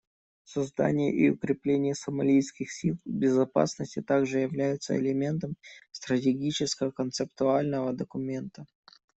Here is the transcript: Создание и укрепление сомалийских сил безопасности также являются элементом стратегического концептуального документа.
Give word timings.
Создание 0.45 1.13
и 1.13 1.29
укрепление 1.29 1.93
сомалийских 1.93 2.71
сил 2.71 2.97
безопасности 3.05 4.01
также 4.01 4.39
являются 4.39 4.97
элементом 4.97 5.53
стратегического 5.91 6.89
концептуального 6.89 7.93
документа. 7.93 8.65